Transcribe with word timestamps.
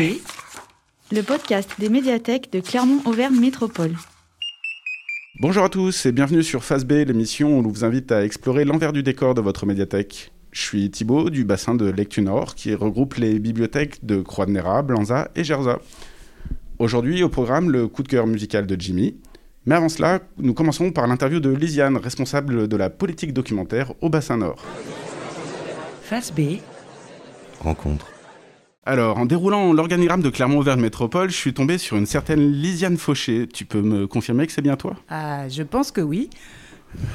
B, 0.00 0.14
le 1.12 1.20
podcast 1.20 1.72
des 1.78 1.90
médiathèques 1.90 2.50
de 2.50 2.60
Clermont-Auvergne 2.60 3.38
Métropole. 3.38 3.92
Bonjour 5.40 5.62
à 5.62 5.68
tous 5.68 6.06
et 6.06 6.12
bienvenue 6.12 6.42
sur 6.42 6.64
Face 6.64 6.86
B, 6.86 6.92
l'émission 7.06 7.50
où 7.50 7.58
on 7.58 7.68
vous 7.68 7.84
invite 7.84 8.10
à 8.10 8.24
explorer 8.24 8.64
l'envers 8.64 8.94
du 8.94 9.02
décor 9.02 9.34
de 9.34 9.42
votre 9.42 9.66
médiathèque. 9.66 10.32
Je 10.52 10.62
suis 10.62 10.90
Thibaut 10.90 11.28
du 11.28 11.44
bassin 11.44 11.74
de 11.74 11.84
Lectu 11.90 12.22
Nord 12.22 12.54
qui 12.54 12.74
regroupe 12.74 13.16
les 13.16 13.38
bibliothèques 13.38 14.02
de 14.02 14.22
Croix-de-Néra, 14.22 14.80
Blanza 14.80 15.30
et 15.36 15.44
Gerza. 15.44 15.80
Aujourd'hui 16.78 17.22
au 17.22 17.28
programme 17.28 17.70
le 17.70 17.86
coup 17.86 18.02
de 18.02 18.08
cœur 18.08 18.26
musical 18.26 18.66
de 18.66 18.80
Jimmy. 18.80 19.16
Mais 19.66 19.74
avant 19.74 19.90
cela, 19.90 20.20
nous 20.38 20.54
commençons 20.54 20.92
par 20.92 21.08
l'interview 21.08 21.40
de 21.40 21.50
Lisiane, 21.50 21.98
responsable 21.98 22.68
de 22.68 22.76
la 22.78 22.88
politique 22.88 23.34
documentaire 23.34 23.92
au 24.00 24.08
bassin 24.08 24.38
Nord. 24.38 24.64
Face 26.00 26.32
B. 26.32 26.56
Rencontre. 27.60 28.06
Alors, 28.86 29.18
en 29.18 29.26
déroulant 29.26 29.74
l'organigramme 29.74 30.22
de 30.22 30.30
Clermont-Auvergne 30.30 30.80
Métropole, 30.80 31.28
je 31.28 31.36
suis 31.36 31.52
tombé 31.52 31.76
sur 31.76 31.98
une 31.98 32.06
certaine 32.06 32.50
Lisiane 32.50 32.96
Fauché. 32.96 33.46
Tu 33.46 33.66
peux 33.66 33.82
me 33.82 34.06
confirmer 34.06 34.46
que 34.46 34.52
c'est 34.52 34.62
bien 34.62 34.76
toi? 34.76 34.96
Ah, 35.10 35.46
je 35.50 35.62
pense 35.62 35.90
que 35.90 36.00
oui. 36.00 36.30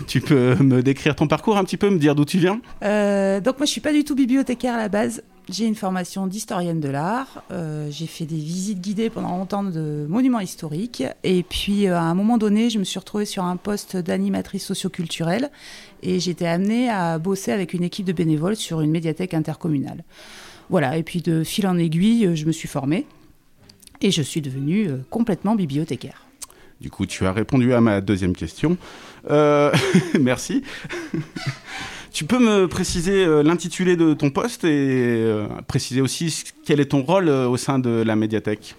Tu 0.06 0.22
peux 0.22 0.56
me 0.58 0.84
décrire 0.84 1.16
ton 1.16 1.28
parcours 1.28 1.58
un 1.58 1.64
petit 1.64 1.78
peu, 1.78 1.90
me 1.90 1.98
dire 1.98 2.14
d'où 2.14 2.24
tu 2.24 2.38
viens? 2.38 2.62
Euh, 2.84 3.42
donc 3.42 3.58
moi, 3.58 3.66
je 3.66 3.72
suis 3.72 3.82
pas 3.82 3.94
du 3.94 4.04
tout 4.04 4.14
bibliothécaire 4.14 4.76
à 4.76 4.78
la 4.78 4.90
base. 4.90 5.24
J'ai 5.50 5.66
une 5.66 5.76
formation 5.76 6.28
d'historienne 6.28 6.80
de 6.80 6.90
l'art. 6.90 7.44
Euh, 7.50 7.88
j'ai 7.90 8.06
fait 8.06 8.26
des 8.26 8.38
visites 8.38 8.80
guidées 8.80 9.10
pendant 9.10 9.36
longtemps 9.36 9.64
de 9.64 10.06
monuments 10.08 10.42
historiques. 10.42 11.04
Et 11.24 11.42
puis, 11.42 11.88
euh, 11.88 11.98
à 11.98 12.02
un 12.02 12.14
moment 12.14 12.38
donné, 12.38 12.70
je 12.70 12.78
me 12.78 12.84
suis 12.84 13.00
retrouvée 13.00 13.26
sur 13.26 13.44
un 13.44 13.58
poste 13.58 13.98
d'animatrice 13.98 14.66
socioculturelle. 14.66 15.50
Et 16.04 16.20
j'étais 16.20 16.48
amenée 16.48 16.92
à 16.92 17.18
bosser 17.18 17.52
avec 17.52 17.74
une 17.74 17.84
équipe 17.84 18.06
de 18.06 18.14
bénévoles 18.14 18.56
sur 18.56 18.82
une 18.82 18.92
médiathèque 18.92 19.34
intercommunale. 19.34 20.04
Voilà, 20.70 20.98
et 20.98 21.04
puis 21.04 21.22
de 21.22 21.44
fil 21.44 21.68
en 21.68 21.78
aiguille, 21.78 22.26
euh, 22.26 22.36
je 22.36 22.46
me 22.46 22.52
suis 22.52 22.68
formée. 22.68 23.06
Et 24.02 24.12
je 24.12 24.22
suis 24.22 24.42
devenue 24.42 24.90
euh, 24.90 24.98
complètement 25.10 25.56
bibliothécaire. 25.56 26.26
Du 26.82 26.90
coup, 26.90 27.06
tu 27.06 27.26
as 27.26 27.32
répondu 27.32 27.74
à 27.74 27.82
ma 27.82 28.02
deuxième 28.02 28.36
question. 28.36 28.78
Euh, 29.30 29.72
merci. 30.20 30.64
tu 32.12 32.26
peux 32.26 32.40
me 32.40 32.68
préciser 32.68 33.26
l'intitulé 33.44 33.96
de 33.96 34.14
ton 34.14 34.30
poste 34.30 34.66
et 34.66 35.26
préciser 35.68 36.02
aussi 36.02 36.44
quel 36.66 36.82
est 36.82 36.92
ton 36.92 37.02
rôle 37.02 37.30
au 37.30 37.56
sein 37.56 37.80
de 37.80 37.90
la 37.90 38.16
médiathèque? 38.18 38.76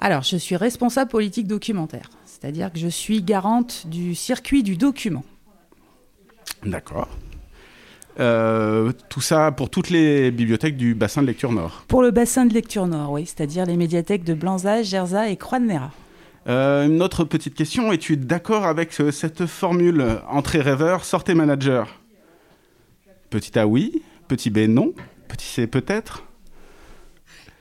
Alors, 0.00 0.22
je 0.22 0.36
suis 0.36 0.56
responsable 0.56 1.10
politique 1.10 1.46
documentaire, 1.46 2.10
c'est-à-dire 2.26 2.72
que 2.72 2.78
je 2.78 2.88
suis 2.88 3.22
garante 3.22 3.86
du 3.86 4.16
circuit 4.16 4.64
du 4.64 4.76
document. 4.76 5.24
D'accord. 6.64 7.08
Euh, 8.20 8.92
tout 9.08 9.20
ça 9.20 9.52
pour 9.52 9.70
toutes 9.70 9.90
les 9.90 10.30
bibliothèques 10.32 10.76
du 10.76 10.94
bassin 10.94 11.22
de 11.22 11.26
lecture 11.28 11.52
Nord. 11.52 11.84
Pour 11.86 12.02
le 12.02 12.10
bassin 12.10 12.46
de 12.46 12.54
lecture 12.54 12.86
nord, 12.86 13.12
oui, 13.12 13.26
c'est-à-dire 13.26 13.64
les 13.64 13.76
médiathèques 13.76 14.24
de 14.24 14.34
Blanza, 14.34 14.82
Gerza 14.82 15.28
et 15.28 15.36
Croix-de-Néra. 15.36 15.92
Euh, 16.48 16.86
une 16.86 17.02
autre 17.02 17.24
petite 17.24 17.54
question, 17.54 17.92
es-tu 17.92 18.16
d'accord 18.16 18.66
avec 18.66 18.98
euh, 19.00 19.12
cette 19.12 19.46
formule 19.46 20.20
entrée 20.28 20.60
rêveur, 20.60 21.04
sortez 21.04 21.34
manager? 21.34 22.00
Petit 23.30 23.58
A 23.58 23.66
oui, 23.66 24.02
petit 24.26 24.50
B 24.50 24.60
non, 24.60 24.94
petit 25.28 25.46
C 25.46 25.66
peut-être? 25.66 26.24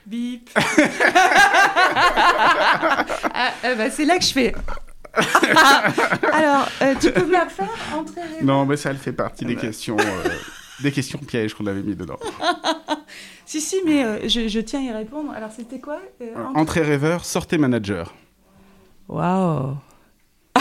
Bip 0.08 0.50
ah, 3.34 3.52
euh, 3.66 3.76
bah, 3.76 3.90
C'est 3.92 4.06
là 4.06 4.18
que 4.18 4.24
je 4.24 4.32
fais. 4.32 4.56
Alors, 6.34 6.68
euh, 6.82 6.96
tu 7.00 7.12
peux 7.12 7.26
me 7.26 7.32
la 7.32 7.48
faire 7.48 7.70
entrer 7.96 8.22
Non, 8.42 8.66
mais 8.66 8.78
ça, 8.78 8.92
elle 8.92 8.98
fait 8.98 9.14
partie 9.14 9.46
des 9.46 9.56
questions, 9.56 9.98
euh, 10.00 10.30
des 10.82 10.92
questions 10.92 11.20
pièges 11.20 11.54
qu'on 11.54 11.66
avait 11.68 11.82
mis 11.82 11.96
dedans. 11.96 12.20
Si, 13.46 13.62
si, 13.62 13.78
mais 13.86 14.04
euh, 14.04 14.28
je, 14.28 14.50
je 14.50 14.60
tiens 14.60 14.82
à 14.82 14.84
y 14.84 14.92
répondre. 14.92 15.32
Alors, 15.32 15.52
c'était 15.56 15.80
quoi 15.80 16.02
euh, 16.22 16.36
Entrée 16.54 16.82
rêveur, 16.82 17.24
sortez 17.24 17.58
manager. 17.58 18.14
Waouh 19.08 19.78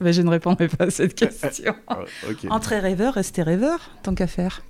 Bah, 0.00 0.12
Je 0.12 0.22
ne 0.22 0.30
répondrai 0.30 0.68
pas 0.68 0.84
à 0.84 0.90
cette 0.90 1.14
question. 1.14 1.76
Ah, 1.88 1.98
ok. 2.26 2.46
Entrée 2.48 2.78
rêveur, 2.78 3.12
rester 3.12 3.42
rêveur, 3.42 3.80
tant 4.02 4.14
qu'à 4.14 4.26
faire. 4.26 4.62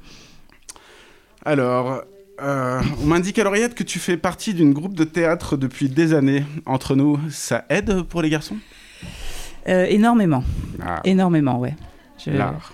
Alors, 1.44 2.02
euh, 2.42 2.80
on 3.02 3.06
m'indique 3.06 3.38
à 3.38 3.44
l'oreillette 3.44 3.74
que 3.74 3.82
tu 3.82 3.98
fais 3.98 4.16
partie 4.16 4.54
d'une 4.54 4.72
groupe 4.72 4.94
de 4.94 5.04
théâtre 5.04 5.56
depuis 5.56 5.88
des 5.88 6.12
années. 6.14 6.44
Entre 6.66 6.94
nous, 6.94 7.18
ça 7.30 7.64
aide 7.68 8.02
pour 8.02 8.22
les 8.22 8.30
garçons? 8.30 8.56
Euh, 9.68 9.86
énormément, 9.88 10.42
Ah, 10.84 11.00
énormément, 11.04 11.58
ouais. 11.58 11.74
Je... 12.24 12.30
l'art. 12.30 12.72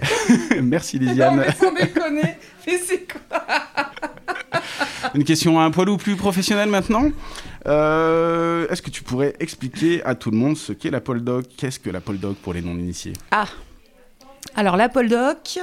Merci 0.62 0.98
Lisiane. 1.00 1.44
sans 1.58 1.72
déconner, 1.72 2.36
mais 2.66 2.78
c'est 2.78 3.06
quoi? 3.10 3.46
Une 5.14 5.24
question 5.24 5.60
un 5.60 5.70
poil 5.70 5.88
ou 5.88 5.96
plus 5.96 6.16
professionnelle 6.16 6.68
maintenant? 6.68 7.10
Euh, 7.66 8.66
Est-ce 8.68 8.82
que 8.82 8.90
tu 8.90 9.02
pourrais 9.02 9.34
expliquer 9.40 10.02
à 10.04 10.14
tout 10.14 10.30
le 10.30 10.36
monde 10.36 10.56
ce 10.56 10.72
qu'est 10.72 10.90
la 10.90 11.00
pole 11.00 11.22
dog 11.22 11.44
Qu'est-ce 11.56 11.78
que 11.78 11.90
la 11.90 12.00
pole 12.00 12.18
dog 12.18 12.34
pour 12.36 12.52
les 12.54 12.60
non-initiés? 12.62 13.12
Ah 13.30 13.46
Alors, 14.54 14.76
la 14.76 14.88
pole 14.88 15.08
doc, 15.08 15.58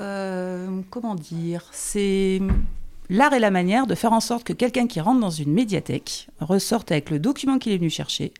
euh, 0.00 0.80
comment 0.90 1.14
dire 1.14 1.64
C'est 1.72 2.40
l'art 3.08 3.32
et 3.34 3.38
la 3.38 3.50
manière 3.50 3.86
de 3.86 3.94
faire 3.94 4.12
en 4.12 4.20
sorte 4.20 4.44
que 4.44 4.52
quelqu'un 4.52 4.86
qui 4.86 5.00
rentre 5.00 5.20
dans 5.20 5.30
une 5.30 5.52
médiathèque 5.52 6.28
ressorte 6.40 6.92
avec 6.92 7.10
le 7.10 7.18
document 7.18 7.58
qu'il 7.58 7.72
est 7.72 7.78
venu 7.78 7.90
chercher, 7.90 8.32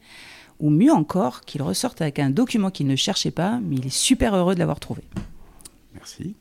ou 0.58 0.70
mieux 0.70 0.92
encore, 0.92 1.42
qu'il 1.42 1.62
ressorte 1.62 2.00
avec 2.02 2.18
un 2.18 2.30
document 2.30 2.70
qu'il 2.70 2.86
ne 2.86 2.96
cherchait 2.96 3.30
pas, 3.30 3.60
mais 3.62 3.76
il 3.76 3.86
est 3.86 3.90
super 3.94 4.34
heureux 4.34 4.54
de 4.54 4.58
l'avoir 4.58 4.80
trouvé. 4.80 5.02
Merci. 5.94 6.34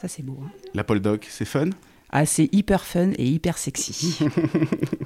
Ça, 0.00 0.08
c'est 0.08 0.22
beau. 0.22 0.38
hein. 0.44 0.50
La 0.74 0.84
pole 0.84 1.00
dog, 1.00 1.24
c'est 1.28 1.44
fun? 1.44 1.70
Ah, 2.10 2.26
c'est 2.26 2.48
hyper 2.52 2.84
fun 2.84 3.10
et 3.18 3.26
hyper 3.26 3.58
sexy. 3.58 4.18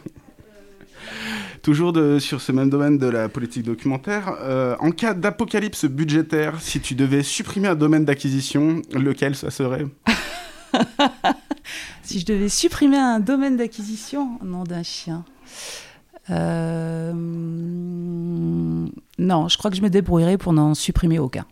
Toujours 1.62 1.92
sur 2.20 2.40
ce 2.40 2.52
même 2.52 2.70
domaine 2.70 2.98
de 2.98 3.06
la 3.06 3.28
politique 3.28 3.64
documentaire, 3.64 4.36
euh, 4.40 4.76
en 4.80 4.90
cas 4.90 5.14
d'apocalypse 5.14 5.84
budgétaire, 5.86 6.60
si 6.60 6.80
tu 6.80 6.94
devais 6.94 7.22
supprimer 7.22 7.68
un 7.68 7.74
domaine 7.74 8.04
d'acquisition, 8.04 8.82
lequel 8.92 9.34
ça 9.34 9.50
serait? 9.50 9.86
Si 12.02 12.20
je 12.20 12.24
devais 12.24 12.48
supprimer 12.48 12.96
un 12.96 13.20
domaine 13.20 13.58
d'acquisition, 13.58 14.38
nom 14.42 14.64
d'un 14.64 14.82
chien. 14.82 15.24
Euh, 16.30 17.12
Non, 19.18 19.48
je 19.48 19.58
crois 19.58 19.70
que 19.70 19.76
je 19.76 19.82
me 19.82 19.90
débrouillerais 19.90 20.38
pour 20.38 20.54
n'en 20.54 20.72
supprimer 20.74 21.18
aucun. 21.18 21.44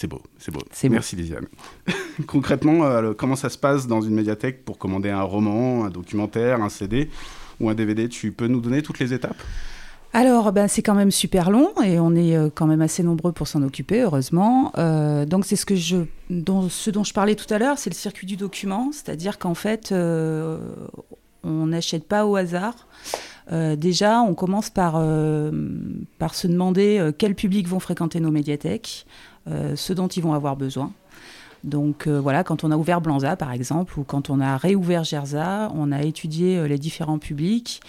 C'est 0.00 0.06
beau, 0.06 0.22
c'est 0.38 0.52
beau. 0.52 0.60
Merci 0.90 1.16
Lisiane. 1.16 1.48
Concrètement, 2.28 2.84
euh, 2.84 3.14
comment 3.14 3.34
ça 3.34 3.48
se 3.48 3.58
passe 3.58 3.88
dans 3.88 4.00
une 4.00 4.14
médiathèque 4.14 4.64
pour 4.64 4.78
commander 4.78 5.10
un 5.10 5.22
roman, 5.22 5.86
un 5.86 5.90
documentaire, 5.90 6.62
un 6.62 6.68
CD 6.68 7.10
ou 7.58 7.68
un 7.68 7.74
DVD 7.74 8.08
Tu 8.08 8.30
peux 8.30 8.46
nous 8.46 8.60
donner 8.60 8.82
toutes 8.82 9.00
les 9.00 9.12
étapes? 9.12 9.42
Alors, 10.12 10.52
ben, 10.52 10.68
c'est 10.68 10.82
quand 10.82 10.94
même 10.94 11.10
super 11.10 11.50
long 11.50 11.72
et 11.82 11.98
on 11.98 12.14
est 12.14 12.36
euh, 12.36 12.48
quand 12.48 12.66
même 12.66 12.80
assez 12.80 13.02
nombreux 13.02 13.32
pour 13.32 13.48
s'en 13.48 13.60
occuper, 13.64 14.02
heureusement. 14.02 14.70
Euh, 14.78 15.26
donc, 15.26 15.44
c'est 15.44 15.56
ce, 15.56 15.66
que 15.66 15.74
je, 15.74 15.96
dont, 16.30 16.68
ce 16.68 16.90
dont 16.90 17.02
je 17.02 17.12
parlais 17.12 17.34
tout 17.34 17.52
à 17.52 17.58
l'heure, 17.58 17.76
c'est 17.76 17.90
le 17.90 17.96
circuit 17.96 18.28
du 18.28 18.36
document, 18.36 18.90
c'est-à-dire 18.92 19.40
qu'en 19.40 19.54
fait, 19.54 19.90
euh, 19.90 20.58
on 21.42 21.66
n'achète 21.66 22.06
pas 22.06 22.24
au 22.24 22.36
hasard. 22.36 22.86
Euh, 23.50 23.76
déjà, 23.76 24.20
on 24.20 24.34
commence 24.34 24.70
par, 24.70 24.94
euh, 24.96 25.50
par 26.18 26.34
se 26.34 26.46
demander 26.46 26.98
euh, 26.98 27.12
quel 27.16 27.34
public 27.34 27.66
vont 27.66 27.80
fréquenter 27.80 28.20
nos 28.20 28.30
médiathèques, 28.30 29.06
ce 29.76 29.94
dont 29.94 30.08
ils 30.08 30.22
vont 30.22 30.34
avoir 30.34 30.56
besoin. 30.56 30.92
Donc 31.64 32.06
euh, 32.06 32.20
voilà, 32.20 32.44
quand 32.44 32.64
on 32.64 32.70
a 32.70 32.76
ouvert 32.76 33.00
Blanza 33.00 33.36
par 33.36 33.52
exemple, 33.52 33.98
ou 33.98 34.04
quand 34.04 34.30
on 34.30 34.40
a 34.40 34.56
réouvert 34.56 35.04
Gerza, 35.04 35.70
on 35.74 35.90
a 35.92 36.02
étudié 36.02 36.56
euh, 36.56 36.68
les 36.68 36.78
différents 36.78 37.18
publics, 37.18 37.80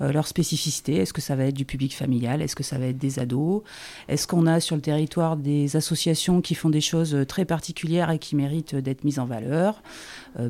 euh, 0.00 0.12
leurs 0.12 0.26
spécificités. 0.26 0.96
Est-ce 0.96 1.12
que 1.12 1.20
ça 1.20 1.36
va 1.36 1.44
être 1.44 1.54
du 1.54 1.66
public 1.66 1.94
familial? 1.94 2.40
Est-ce 2.40 2.56
que 2.56 2.62
ça 2.62 2.78
va 2.78 2.86
être 2.86 2.98
des 2.98 3.18
ados? 3.18 3.62
Est-ce 4.08 4.26
qu'on 4.26 4.46
a 4.46 4.60
sur 4.60 4.76
le 4.76 4.82
territoire 4.82 5.36
des 5.36 5.76
associations 5.76 6.40
qui 6.40 6.54
font 6.54 6.70
des 6.70 6.80
choses 6.80 7.16
très 7.28 7.44
particulières 7.44 8.10
et 8.10 8.18
qui 8.18 8.34
méritent 8.34 8.76
d'être 8.76 9.04
mises 9.04 9.18
en 9.18 9.26
valeur? 9.26 9.82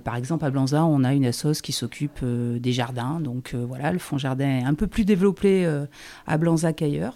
Par 0.04 0.16
exemple, 0.16 0.44
à 0.44 0.50
Blanza, 0.50 0.84
on 0.84 1.02
a 1.02 1.14
une 1.14 1.24
assoce 1.24 1.62
qui 1.62 1.72
s'occupe 1.72 2.22
des 2.22 2.72
jardins. 2.72 3.20
Donc 3.20 3.54
voilà, 3.54 3.90
le 3.90 3.98
fonds 3.98 4.18
jardin 4.18 4.58
est 4.58 4.64
un 4.64 4.74
peu 4.74 4.86
plus 4.86 5.06
développé 5.06 5.66
à 6.26 6.36
Blanza 6.36 6.74
qu'ailleurs. 6.74 7.14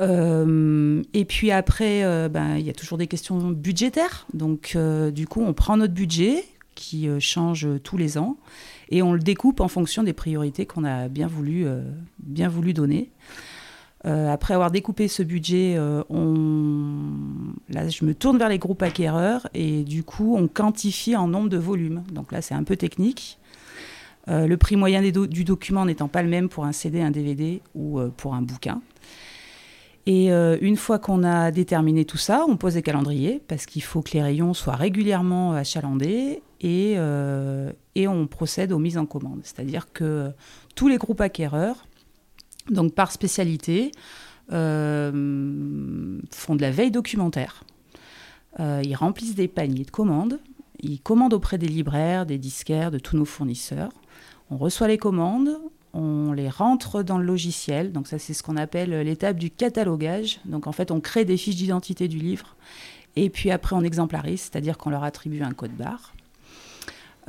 Euh, 0.00 1.02
et 1.12 1.24
puis 1.24 1.50
après, 1.50 2.04
euh, 2.04 2.28
ben, 2.28 2.56
il 2.56 2.64
y 2.64 2.70
a 2.70 2.72
toujours 2.72 2.98
des 2.98 3.06
questions 3.06 3.38
budgétaires. 3.50 4.26
Donc, 4.34 4.72
euh, 4.74 5.10
du 5.10 5.26
coup, 5.26 5.42
on 5.42 5.52
prend 5.52 5.76
notre 5.76 5.94
budget 5.94 6.44
qui 6.74 7.08
change 7.20 7.68
tous 7.84 7.98
les 7.98 8.16
ans 8.16 8.38
et 8.88 9.02
on 9.02 9.12
le 9.12 9.20
découpe 9.20 9.60
en 9.60 9.68
fonction 9.68 10.02
des 10.02 10.14
priorités 10.14 10.64
qu'on 10.64 10.84
a 10.84 11.08
bien 11.08 11.26
voulu, 11.26 11.66
bien 12.18 12.48
voulu 12.48 12.72
donner. 12.72 13.10
Après 14.04 14.54
avoir 14.54 14.70
découpé 14.70 15.06
ce 15.06 15.22
budget, 15.22 15.78
on... 16.08 16.94
là, 17.68 17.88
je 17.88 18.04
me 18.06 18.14
tourne 18.14 18.38
vers 18.38 18.48
les 18.48 18.58
groupes 18.58 18.82
acquéreurs 18.82 19.46
et 19.52 19.84
du 19.84 20.02
coup, 20.02 20.34
on 20.34 20.48
quantifie 20.48 21.14
en 21.14 21.28
nombre 21.28 21.50
de 21.50 21.58
volumes. 21.58 22.02
Donc 22.10 22.32
là, 22.32 22.40
c'est 22.40 22.54
un 22.54 22.64
peu 22.64 22.74
technique. 22.74 23.38
Le 24.26 24.56
prix 24.56 24.76
moyen 24.76 25.02
du 25.02 25.44
document 25.44 25.84
n'étant 25.84 26.08
pas 26.08 26.22
le 26.22 26.30
même 26.30 26.48
pour 26.48 26.64
un 26.64 26.72
CD, 26.72 27.02
un 27.02 27.10
DVD 27.10 27.60
ou 27.74 28.00
pour 28.16 28.34
un 28.34 28.42
bouquin. 28.42 28.80
Et 30.06 30.32
euh, 30.32 30.56
une 30.60 30.76
fois 30.76 30.98
qu'on 30.98 31.22
a 31.22 31.52
déterminé 31.52 32.04
tout 32.04 32.16
ça, 32.16 32.44
on 32.48 32.56
pose 32.56 32.74
des 32.74 32.82
calendriers 32.82 33.40
parce 33.46 33.66
qu'il 33.66 33.82
faut 33.82 34.02
que 34.02 34.14
les 34.14 34.22
rayons 34.22 34.52
soient 34.52 34.74
régulièrement 34.74 35.52
achalandés 35.52 36.42
et, 36.60 36.96
et 37.94 38.08
on 38.08 38.26
procède 38.28 38.72
aux 38.72 38.78
mises 38.78 38.98
en 38.98 39.06
commande. 39.06 39.40
C'est-à-dire 39.42 39.92
que 39.92 40.30
tous 40.76 40.88
les 40.88 40.96
groupes 40.96 41.20
acquéreurs, 41.20 41.86
donc 42.70 42.94
par 42.94 43.10
spécialité, 43.10 43.90
font 44.48 44.54
de 44.54 46.60
la 46.60 46.70
veille 46.70 46.92
documentaire. 46.92 47.64
ils 48.60 48.94
remplissent 48.94 49.34
des 49.34 49.48
paniers 49.48 49.84
de 49.84 49.90
commandes, 49.90 50.38
ils 50.82 51.00
commandent 51.00 51.34
auprès 51.34 51.58
des 51.58 51.68
libraires, 51.68 52.26
des 52.26 52.38
disquaires, 52.38 52.90
de 52.90 52.98
tous 52.98 53.16
nos 53.16 53.24
fournisseurs. 53.24 53.92
On 54.50 54.56
reçoit 54.56 54.88
les 54.88 54.98
commandes, 54.98 55.56
on 55.94 56.32
les 56.32 56.48
rentre 56.48 57.02
dans 57.02 57.18
le 57.18 57.24
logiciel. 57.24 57.92
Donc 57.92 58.08
ça, 58.08 58.18
c'est 58.18 58.34
ce 58.34 58.42
qu'on 58.42 58.56
appelle 58.56 58.90
l'étape 59.02 59.36
du 59.36 59.50
catalogage. 59.50 60.40
Donc 60.44 60.66
en 60.66 60.72
fait, 60.72 60.90
on 60.90 61.00
crée 61.00 61.24
des 61.24 61.36
fiches 61.36 61.56
d'identité 61.56 62.08
du 62.08 62.18
livre. 62.18 62.56
Et 63.16 63.30
puis 63.30 63.50
après, 63.50 63.76
on 63.76 63.82
exemplarise, 63.82 64.40
c'est-à-dire 64.40 64.78
qu'on 64.78 64.90
leur 64.90 65.04
attribue 65.04 65.42
un 65.42 65.52
code 65.52 65.72
barre. 65.72 66.14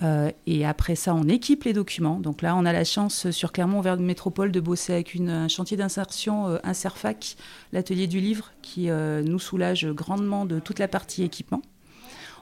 Euh, 0.02 0.32
et 0.48 0.66
après 0.66 0.96
ça, 0.96 1.14
on 1.14 1.28
équipe 1.28 1.66
les 1.66 1.74
documents. 1.74 2.20
Donc 2.20 2.42
là, 2.42 2.56
on 2.56 2.66
a 2.66 2.74
la 2.74 2.84
chance 2.84 3.30
sur 3.32 3.52
Clermont 3.52 3.82
vers 3.82 3.98
Métropole 3.98 4.52
de 4.52 4.60
bosser 4.60 4.94
avec 4.94 5.16
un 5.20 5.48
chantier 5.48 5.78
d'insertion 5.78 6.48
euh, 6.48 6.58
Inserfac, 6.64 7.36
l'atelier 7.74 8.08
du 8.08 8.20
livre, 8.20 8.52
qui 8.62 8.90
euh, 8.90 9.22
nous 9.24 9.40
soulage 9.40 9.86
grandement 9.88 10.46
de 10.46 10.60
toute 10.60 10.80
la 10.80 10.88
partie 10.88 11.24
équipement. 11.24 11.62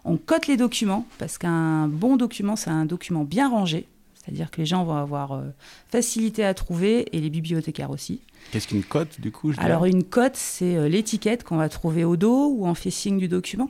On 0.06 0.18
cote 0.18 0.48
les 0.48 0.58
documents 0.58 1.06
parce 1.20 1.38
qu'un 1.38 1.88
bon 1.88 2.16
document, 2.16 2.56
c'est 2.56 2.70
un 2.70 2.86
document 2.86 3.24
bien 3.24 3.50
rangé. 3.50 3.88
C'est-à-dire 4.24 4.52
que 4.52 4.58
les 4.58 4.66
gens 4.66 4.84
vont 4.84 4.96
avoir 4.96 5.32
euh, 5.32 5.42
facilité 5.90 6.46
à 6.46 6.54
trouver 6.54 7.08
et 7.16 7.22
les 7.22 7.30
bibliothécaires 7.30 7.90
aussi. 7.90 8.22
Qu'est-ce 8.52 8.68
qu'une 8.68 8.84
cote 8.84 9.20
du 9.20 9.32
coup 9.32 9.52
Alors 9.58 9.86
une 9.86 10.04
cote, 10.04 10.36
c'est 10.36 10.76
euh, 10.76 10.88
l'étiquette 10.88 11.44
qu'on 11.44 11.58
va 11.58 11.70
trouver 11.70 12.04
au 12.04 12.18
dos 12.18 12.54
ou 12.56 12.68
en 12.68 12.76
facing 12.76 13.18
du 13.18 13.28
document 13.28 13.68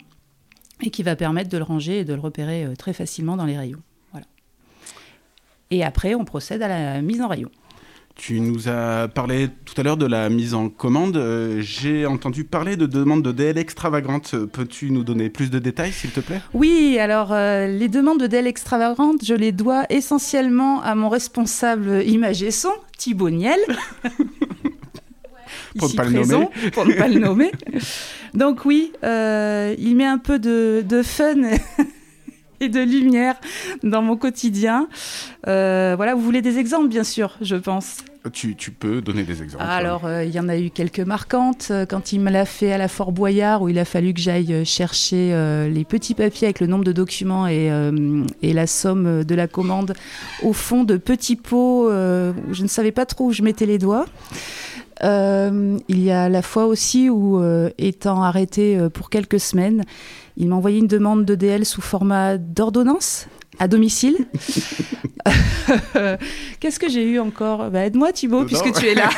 et 0.81 0.89
qui 0.89 1.03
va 1.03 1.15
permettre 1.15 1.49
de 1.49 1.57
le 1.57 1.63
ranger 1.63 1.99
et 1.99 2.05
de 2.05 2.13
le 2.13 2.19
repérer 2.19 2.65
euh, 2.65 2.75
très 2.75 2.93
facilement 2.93 3.37
dans 3.37 3.45
les 3.45 3.57
rayons. 3.57 3.81
Voilà. 4.11 4.25
Et 5.69 5.83
après, 5.83 6.15
on 6.15 6.25
procède 6.25 6.61
à 6.61 6.67
la 6.67 7.01
mise 7.01 7.21
en 7.21 7.27
rayon. 7.27 7.51
Tu 8.15 8.39
nous 8.39 8.67
as 8.67 9.07
parlé 9.07 9.49
tout 9.65 9.73
à 9.79 9.83
l'heure 9.83 9.97
de 9.97 10.05
la 10.05 10.29
mise 10.29 10.53
en 10.53 10.69
commande. 10.69 11.17
Euh, 11.17 11.61
j'ai 11.61 12.05
entendu 12.05 12.43
parler 12.43 12.75
de 12.75 12.85
demandes 12.85 13.23
de 13.23 13.31
DL 13.31 13.57
extravagantes. 13.57 14.35
Peux-tu 14.51 14.91
nous 14.91 15.03
donner 15.03 15.29
plus 15.29 15.49
de 15.49 15.59
détails, 15.59 15.91
s'il 15.91 16.11
te 16.11 16.19
plaît? 16.19 16.41
Oui, 16.53 16.97
alors 16.99 17.31
euh, 17.31 17.67
les 17.67 17.87
demandes 17.87 18.19
de 18.19 18.27
DL 18.27 18.47
extravagantes, 18.47 19.23
je 19.23 19.33
les 19.33 19.51
dois 19.51 19.85
essentiellement 19.89 20.81
à 20.81 20.93
mon 20.95 21.09
responsable 21.09 22.03
image 22.05 22.43
et 22.43 22.51
son, 22.51 22.73
Thibaut 22.97 23.29
Niel. 23.29 23.59
pour 25.77 25.89
ne 25.89 25.95
pas 25.95 26.03
le 26.03 26.11
nommer. 26.11 26.49
Pour 26.73 26.85
ne 26.85 26.93
pas 26.93 27.07
le 27.07 27.19
nommer. 27.19 27.51
Donc 28.33 28.65
oui, 28.65 28.91
euh, 29.03 29.75
il 29.77 29.95
met 29.95 30.05
un 30.05 30.17
peu 30.17 30.39
de, 30.39 30.83
de 30.87 31.01
fun 31.01 31.35
et 32.61 32.69
de 32.69 32.79
lumière 32.79 33.35
dans 33.83 34.01
mon 34.01 34.15
quotidien. 34.15 34.87
Euh, 35.47 35.93
voilà, 35.97 36.15
vous 36.15 36.21
voulez 36.21 36.41
des 36.41 36.59
exemples, 36.59 36.87
bien 36.87 37.03
sûr, 37.03 37.35
je 37.41 37.55
pense. 37.55 37.97
Tu, 38.33 38.55
tu 38.55 38.69
peux 38.69 39.01
donner 39.01 39.23
des 39.23 39.41
exemples. 39.41 39.63
Alors, 39.67 40.05
euh, 40.05 40.23
il 40.23 40.29
y 40.29 40.39
en 40.39 40.47
a 40.47 40.55
eu 40.55 40.69
quelques 40.69 40.99
marquantes. 40.99 41.69
Euh, 41.71 41.87
quand 41.87 42.13
il 42.13 42.21
me 42.21 42.29
l'a 42.29 42.45
fait 42.45 42.71
à 42.71 42.77
la 42.77 42.87
Fort 42.87 43.11
Boyard, 43.11 43.63
où 43.63 43.69
il 43.69 43.79
a 43.79 43.85
fallu 43.85 44.13
que 44.13 44.19
j'aille 44.19 44.63
chercher 44.63 45.33
les 45.69 45.83
petits 45.85 46.13
papiers 46.13 46.47
avec 46.47 46.59
le 46.59 46.67
nombre 46.67 46.83
de 46.83 46.91
documents 46.91 47.47
et, 47.47 47.71
et, 48.43 48.53
la 48.53 48.67
somme 48.67 49.23
de 49.23 49.35
la 49.35 49.47
commande 49.47 49.95
au 50.43 50.53
fond 50.53 50.83
de 50.83 50.97
petits 50.97 51.35
pots 51.35 51.87
où 51.87 52.53
je 52.53 52.63
ne 52.63 52.67
savais 52.67 52.91
pas 52.91 53.07
trop 53.07 53.25
où 53.27 53.31
je 53.31 53.41
mettais 53.41 53.65
les 53.65 53.79
doigts. 53.79 54.05
Il 55.03 56.01
y 56.01 56.11
a 56.11 56.29
la 56.29 56.41
fois 56.41 56.65
aussi 56.65 57.09
où, 57.09 57.41
étant 57.77 58.23
arrêté 58.23 58.77
pour 58.93 59.09
quelques 59.09 59.39
semaines, 59.39 59.83
il 60.37 60.47
m'a 60.47 60.55
envoyé 60.55 60.79
une 60.79 60.87
demande 60.87 61.25
de 61.25 61.35
DL 61.35 61.65
sous 61.65 61.81
format 61.81 62.37
d'ordonnance 62.37 63.27
à 63.59 63.67
domicile. 63.67 64.17
Qu'est-ce 66.59 66.79
que 66.79 66.89
j'ai 66.89 67.03
eu 67.03 67.19
encore? 67.19 67.69
Bah, 67.69 67.85
Aide-moi 67.85 68.11
Thibaut, 68.11 68.45
puisque 68.45 68.73
tu 68.73 68.87
es 68.87 68.95
là. 68.95 69.09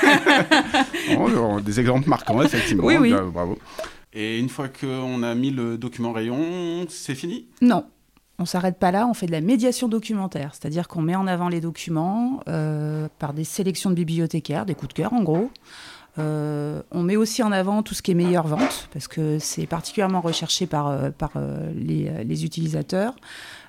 Des 1.66 1.80
exemples 1.80 2.10
marquants, 2.10 2.42
effectivement. 2.42 2.84
Oui, 2.86 2.98
oui. 2.98 3.14
Bravo. 3.34 3.58
Et 4.14 4.40
une 4.40 4.50
fois 4.50 4.68
qu'on 4.68 5.24
a 5.24 5.34
mis 5.34 5.50
le 5.50 5.78
document 5.78 6.12
rayon, 6.12 6.86
c'est 6.90 7.16
fini? 7.16 7.48
Non. 7.62 7.86
On 8.40 8.46
s'arrête 8.46 8.80
pas 8.80 8.92
là, 8.92 9.08
on 9.08 9.14
fait 9.14 9.28
de 9.28 9.32
la 9.32 9.42
médiation 9.42 9.88
documentaire, 9.88 10.52
c'est-à-dire 10.54 10.88
qu'on 10.88 11.02
met 11.02 11.16
en 11.16 11.28
avant 11.28 11.50
les 11.50 11.62
documents 11.62 12.40
euh, 12.48 13.08
par 13.20 13.34
des 13.34 13.44
sélections 13.44 13.92
de 13.92 13.96
bibliothécaires, 13.96 14.66
des 14.66 14.74
coups 14.74 14.90
de 14.90 14.94
cœur 14.94 15.14
en 15.14 15.22
gros. 15.22 15.52
Euh, 16.20 16.82
on 16.92 17.04
met 17.04 17.16
aussi 17.16 17.44
en 17.44 17.52
avant 17.52 17.84
tout 17.84 17.94
ce 17.94 18.02
qui 18.02 18.12
est 18.12 18.16
meilleure 18.16 18.48
vente, 18.48 18.90
parce 18.92 19.08
que 19.08 19.38
c'est 19.40 19.68
particulièrement 19.68 20.22
recherché 20.22 20.66
par, 20.66 20.88
euh, 20.88 21.12
par 21.12 21.32
les, 21.76 22.44
utilisateurs. 22.44 23.16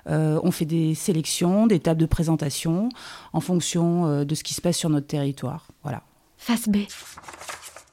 on 0.07 0.51
fait 0.51 0.65
des 0.65 0.95
sélections, 0.95 1.67
des 1.67 1.79
tables 1.79 2.01
de 2.01 2.05
présentation 2.07 2.89
en 3.33 3.41
fonction 3.41 4.23
de 4.23 4.35
ce 4.35 4.43
qui 4.43 4.55
se 4.55 4.61
passe 4.61 4.77
sur 4.77 4.89
notre 4.89 5.07
territoire. 5.07 5.67
Voilà. 5.83 6.01
Face 6.37 6.67
B. 6.67 6.77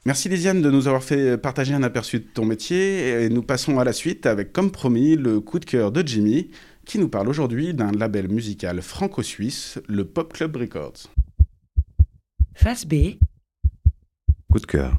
Merci 0.05 0.27
Lisiane 0.27 0.61
de 0.61 0.69
nous 0.69 0.87
avoir 0.87 1.03
fait 1.03 1.37
partager 1.37 1.73
un 1.73 1.81
aperçu 1.81 2.19
de 2.19 2.25
ton 2.25 2.45
métier 2.45 3.23
et 3.23 3.29
nous 3.29 3.41
passons 3.41 3.79
à 3.79 3.85
la 3.85 3.93
suite 3.93 4.25
avec 4.25 4.51
comme 4.51 4.69
promis 4.69 5.15
le 5.15 5.39
coup 5.39 5.59
de 5.59 5.65
cœur 5.65 5.93
de 5.93 6.05
Jimmy 6.05 6.49
qui 6.85 6.99
nous 6.99 7.07
parle 7.07 7.29
aujourd'hui 7.29 7.73
d'un 7.73 7.91
label 7.91 8.27
musical 8.27 8.81
franco-suisse, 8.81 9.79
le 9.87 10.03
Pop 10.03 10.33
Club 10.33 10.57
Records. 10.57 11.09
Face 12.53 12.85
B 12.85 13.15
coup 14.53 14.59
de 14.59 14.67
cœur. 14.67 14.93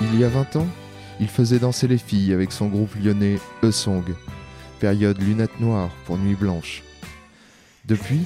Il 0.00 0.18
y 0.18 0.24
a 0.24 0.28
20 0.28 0.56
ans, 0.56 0.66
il 1.20 1.28
faisait 1.28 1.60
danser 1.60 1.86
les 1.86 1.98
filles 1.98 2.32
avec 2.32 2.50
son 2.50 2.66
groupe 2.66 2.96
lyonnais 2.96 3.38
E-Song, 3.62 4.02
période 4.80 5.20
lunettes 5.22 5.60
noires 5.60 5.90
pour 6.06 6.18
nuit 6.18 6.34
blanche. 6.34 6.82
Depuis, 7.84 8.22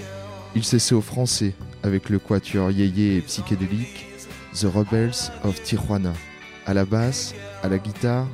il 0.55 0.65
s'essaie 0.65 0.95
au 0.95 1.03
français 1.03 1.53
avec 1.83 2.09
le 2.09 2.19
quatuor 2.19 2.71
yéyé 2.71 3.17
et 3.17 3.21
psychédélique 3.21 4.07
The 4.55 4.67
Rebels 4.73 5.31
of 5.43 5.63
Tijuana, 5.63 6.13
à 6.65 6.73
la 6.73 6.85
basse, 6.85 7.35
à 7.63 7.69
la 7.69 7.79
guitare, 7.79 8.29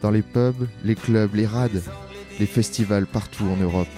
dans 0.00 0.10
les 0.10 0.22
pubs, 0.22 0.68
les 0.84 0.94
clubs, 0.94 1.34
les 1.34 1.46
rades, 1.46 1.82
les 2.38 2.46
festivals 2.46 3.06
partout 3.06 3.44
en 3.44 3.56
Europe 3.56 3.88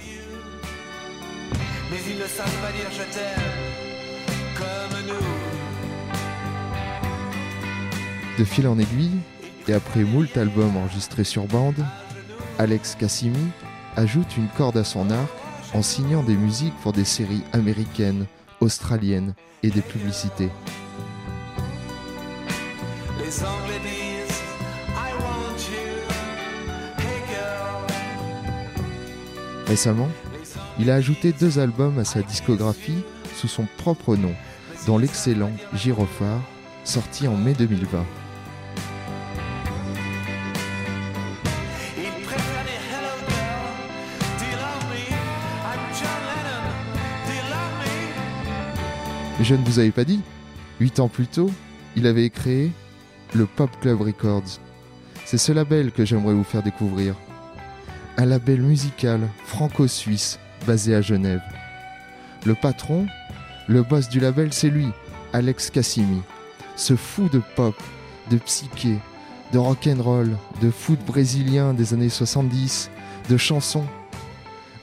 pas 2.61 2.71
dire 2.71 2.89
je 2.91 3.03
t'aime 3.13 3.41
comme 4.55 5.07
nous. 5.07 5.27
De 8.37 8.43
fil 8.43 8.67
en 8.67 8.77
aiguille, 8.77 9.19
et 9.67 9.73
après 9.73 10.03
moult 10.03 10.35
albums 10.37 10.77
enregistrés 10.77 11.23
sur 11.23 11.45
bande, 11.45 11.85
Alex 12.59 12.95
Cassimi 12.95 13.51
ajoute 13.97 14.37
une 14.37 14.47
corde 14.47 14.77
à 14.77 14.83
son 14.83 15.09
arc 15.09 15.27
en 15.73 15.81
signant 15.81 16.23
des 16.23 16.35
musiques 16.35 16.75
pour 16.81 16.93
des 16.93 17.03
séries 17.03 17.43
américaines, 17.51 18.27
australiennes 18.61 19.33
et 19.63 19.69
des 19.69 19.81
publicités. 19.81 20.49
Les 23.19 23.43
Anglais 23.43 23.81
disent 23.83 24.41
I 24.95 25.11
want 25.19 25.57
you, 25.57 25.97
hey 26.99 27.21
girl. 27.27 27.85
Récemment, 29.67 30.09
il 30.79 30.91
a 30.91 30.95
ajouté 30.95 31.33
deux 31.33 31.59
albums 31.59 31.97
à 31.97 32.05
sa 32.05 32.21
discographie 32.21 33.03
sous 33.35 33.47
son 33.47 33.67
propre 33.77 34.15
nom, 34.15 34.33
dont 34.85 34.99
l'excellent 34.99 35.51
Gyrophare, 35.73 36.41
sorti 36.83 37.27
en 37.27 37.35
mai 37.35 37.53
2020. 37.53 38.05
Je 49.39 49.53
ne 49.53 49.63
vous 49.63 49.77
avais 49.77 49.91
pas 49.91 50.03
dit, 50.03 50.19
huit 50.79 50.99
ans 50.99 51.09
plus 51.09 51.27
tôt, 51.27 51.51
il 51.95 52.07
avait 52.07 52.29
créé 52.31 52.71
le 53.35 53.45
Pop 53.45 53.69
Club 53.81 54.01
Records. 54.01 54.59
C'est 55.25 55.37
ce 55.37 55.51
label 55.51 55.91
que 55.91 56.05
j'aimerais 56.05 56.33
vous 56.33 56.43
faire 56.43 56.63
découvrir. 56.63 57.13
Un 58.17 58.25
label 58.25 58.61
musical 58.61 59.21
franco-suisse 59.45 60.39
basé 60.65 60.95
à 60.95 61.01
Genève. 61.01 61.41
Le 62.45 62.55
patron, 62.55 63.05
le 63.67 63.83
boss 63.83 64.09
du 64.09 64.19
label, 64.19 64.51
c'est 64.53 64.69
lui, 64.69 64.87
Alex 65.33 65.69
Cassimi, 65.69 66.21
ce 66.75 66.95
fou 66.95 67.29
de 67.29 67.41
pop, 67.55 67.75
de 68.31 68.37
psyché, 68.37 68.97
de 69.53 69.59
rock 69.59 69.87
and 69.87 70.01
roll, 70.01 70.35
de 70.61 70.71
foot 70.71 70.99
brésilien 71.05 71.75
des 71.75 71.93
années 71.93 72.09
70, 72.09 72.89
de 73.29 73.37
chansons. 73.37 73.85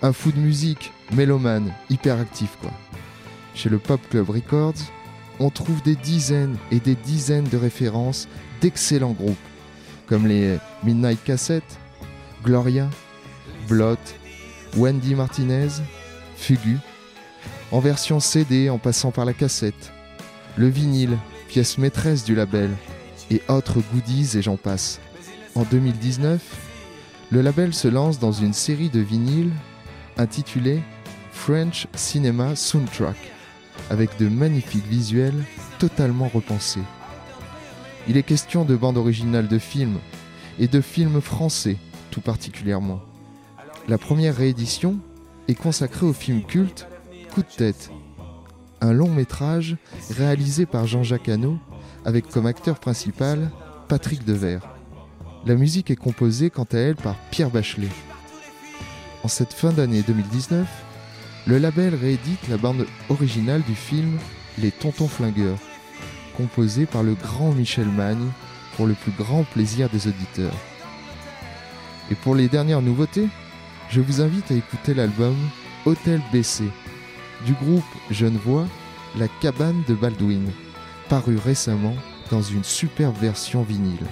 Un 0.00 0.12
fou 0.12 0.30
de 0.30 0.38
musique, 0.38 0.92
mélomane, 1.12 1.73
hyperactif 1.90 2.56
quoi. 2.61 2.70
Chez 3.54 3.68
le 3.68 3.78
Pop 3.78 4.00
Club 4.11 4.30
Records, 4.30 4.75
on 5.38 5.50
trouve 5.50 5.82
des 5.82 5.96
dizaines 5.96 6.56
et 6.70 6.80
des 6.80 6.94
dizaines 6.94 7.49
de 7.49 7.56
références 7.56 8.28
d'excellents 8.61 9.12
groupes, 9.12 9.37
comme 10.06 10.26
les 10.26 10.58
Midnight 10.82 11.23
Cassette, 11.25 11.78
Gloria, 12.44 12.88
Blot, 13.68 13.96
Wendy 14.76 15.14
Martinez, 15.14 15.68
Fugu, 16.37 16.78
en 17.70 17.80
version 17.80 18.20
CD 18.20 18.68
en 18.70 18.78
passant 18.78 19.11
par 19.11 19.25
la 19.25 19.32
cassette, 19.32 19.92
le 20.56 20.68
vinyle, 20.68 21.16
pièce 21.49 21.78
maîtresse 21.78 22.25
du 22.25 22.34
label, 22.34 22.70
et 23.30 23.40
autres 23.49 23.80
goodies 23.92 24.37
et 24.37 24.42
j'en 24.42 24.56
passe. 24.56 25.00
En 25.54 25.62
2019, 25.62 26.42
le 27.30 27.40
label 27.40 27.73
se 27.73 27.88
lance 27.88 28.18
dans 28.18 28.32
une 28.32 28.52
série 28.52 28.90
de 28.90 29.00
vinyles 29.00 29.52
intitulée 30.16 30.82
French 31.32 31.87
Cinema 31.94 32.54
Soundtrack, 32.54 33.16
avec 33.90 34.19
de 34.19 34.28
magnifiques 34.28 34.87
visuels 34.87 35.45
totalement 35.78 36.28
repensés. 36.28 36.83
Il 38.09 38.16
est 38.16 38.23
question 38.23 38.64
de 38.64 38.76
bandes 38.76 38.99
originales 38.99 39.49
de 39.49 39.59
films, 39.59 39.99
et 40.59 40.69
de 40.69 40.81
films 40.81 41.21
français 41.21 41.76
tout 42.11 42.21
particulièrement. 42.21 43.00
La 43.88 43.99
première 43.99 44.37
réédition 44.37 44.99
est 45.49 45.54
consacrée 45.54 46.07
au 46.07 46.12
film 46.12 46.43
culte 46.43 46.87
Coup 47.33 47.43
de 47.43 47.57
tête, 47.57 47.90
un 48.81 48.93
long 48.93 49.11
métrage 49.11 49.76
réalisé 50.11 50.66
par 50.66 50.87
Jean-Jacques 50.87 51.28
Hano 51.28 51.59
avec 52.04 52.28
comme 52.28 52.47
acteur 52.47 52.78
principal 52.78 53.50
Patrick 53.88 54.25
Devers. 54.25 54.62
La 55.45 55.57
musique 55.57 55.90
est 55.90 55.97
composée 55.97 56.50
quant 56.50 56.69
à 56.73 56.78
elle 56.78 56.95
par 56.95 57.16
Pierre 57.31 57.50
Bachelet. 57.50 57.88
En 59.25 59.28
cette 59.28 59.52
fin 59.52 59.73
d'année 59.73 60.02
2019, 60.02 60.66
le 61.46 61.58
label 61.58 61.94
réédite 61.94 62.48
la 62.48 62.56
bande 62.56 62.86
originale 63.10 63.62
du 63.62 63.74
film 63.74 64.18
Les 64.58 64.70
Tontons 64.70 65.08
Flingueurs, 65.08 65.58
composée 66.36 66.86
par 66.86 67.02
le 67.02 67.14
grand 67.14 67.52
Michel 67.52 67.88
Magne 67.88 68.30
pour 68.76 68.86
le 68.86 68.94
plus 68.94 69.12
grand 69.12 69.44
plaisir 69.44 69.90
des 69.90 70.08
auditeurs. 70.08 70.54
Et 72.10 72.14
pour 72.14 72.34
les 72.34 72.48
dernières 72.48 72.82
nouveautés, 72.82 73.28
je 73.90 74.00
vous 74.00 74.20
invite 74.20 74.50
à 74.50 74.54
écouter 74.54 74.94
l'album 74.94 75.36
Hôtel 75.84 76.20
BC 76.32 76.64
du 77.44 77.52
groupe 77.52 77.84
Genevois 78.10 78.66
La 79.18 79.28
Cabane 79.28 79.82
de 79.86 79.94
Baldwin, 79.94 80.50
paru 81.08 81.36
récemment 81.36 81.96
dans 82.30 82.42
une 82.42 82.64
superbe 82.64 83.16
version 83.20 83.62
vinyle. 83.62 84.06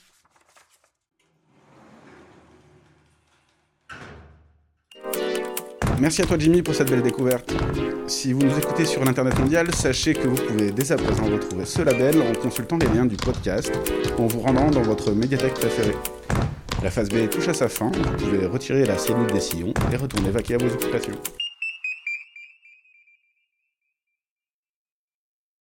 Merci 5.99 6.21
à 6.21 6.25
toi 6.25 6.37
Jimmy 6.37 6.61
pour 6.61 6.75
cette 6.75 6.91
belle 6.91 7.01
découverte. 7.01 7.51
Si 8.05 8.31
vous 8.31 8.43
nous 8.43 8.57
écoutez 8.57 8.85
sur 8.85 9.03
l'internet 9.03 9.37
mondial, 9.39 9.73
sachez 9.73 10.13
que 10.13 10.27
vous 10.27 10.35
pouvez 10.35 10.71
dès 10.71 10.91
à 10.91 10.95
présent 10.95 11.25
retrouver 11.25 11.65
ce 11.65 11.81
label 11.81 12.21
en 12.21 12.39
consultant 12.39 12.77
les 12.77 12.87
liens 12.87 13.05
du 13.05 13.15
podcast 13.15 13.71
ou 14.17 14.23
en 14.23 14.27
vous 14.27 14.39
rendant 14.41 14.69
dans 14.69 14.83
votre 14.83 15.11
médiathèque 15.11 15.55
préférée. 15.55 15.95
La 16.83 16.91
phase 16.91 17.09
B 17.09 17.27
touche 17.29 17.47
à 17.47 17.53
sa 17.53 17.67
fin, 17.67 17.91
vous 17.91 18.25
pouvez 18.25 18.45
retirer 18.45 18.85
la 18.85 18.97
cellule 18.97 19.31
des 19.31 19.39
sillons 19.39 19.73
et 19.91 19.95
retourner 19.95 20.29
vaquer 20.29 20.55
à 20.55 20.57
vos 20.59 20.67
occupations. 20.67 21.15